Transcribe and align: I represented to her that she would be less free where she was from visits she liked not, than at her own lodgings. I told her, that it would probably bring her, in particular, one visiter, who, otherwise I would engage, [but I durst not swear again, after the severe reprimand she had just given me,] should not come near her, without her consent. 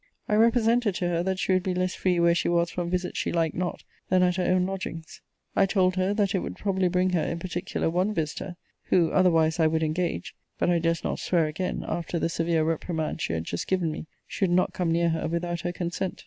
I 0.27 0.33
represented 0.33 0.95
to 0.95 1.09
her 1.09 1.21
that 1.21 1.37
she 1.37 1.53
would 1.53 1.61
be 1.61 1.75
less 1.75 1.93
free 1.93 2.19
where 2.19 2.33
she 2.33 2.49
was 2.49 2.71
from 2.71 2.89
visits 2.89 3.19
she 3.19 3.31
liked 3.31 3.53
not, 3.55 3.83
than 4.09 4.23
at 4.23 4.37
her 4.37 4.43
own 4.43 4.65
lodgings. 4.65 5.21
I 5.55 5.67
told 5.67 5.95
her, 5.95 6.11
that 6.15 6.33
it 6.33 6.39
would 6.39 6.55
probably 6.55 6.87
bring 6.87 7.11
her, 7.11 7.21
in 7.21 7.37
particular, 7.37 7.87
one 7.87 8.11
visiter, 8.11 8.55
who, 8.85 9.11
otherwise 9.11 9.59
I 9.59 9.67
would 9.67 9.83
engage, 9.83 10.33
[but 10.57 10.71
I 10.71 10.79
durst 10.79 11.03
not 11.03 11.19
swear 11.19 11.45
again, 11.45 11.85
after 11.87 12.17
the 12.17 12.29
severe 12.29 12.63
reprimand 12.63 13.21
she 13.21 13.33
had 13.33 13.43
just 13.43 13.67
given 13.67 13.91
me,] 13.91 14.07
should 14.25 14.49
not 14.49 14.73
come 14.73 14.91
near 14.91 15.09
her, 15.09 15.27
without 15.27 15.61
her 15.61 15.71
consent. 15.71 16.19